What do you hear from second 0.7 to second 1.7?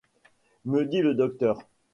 dit le docteur.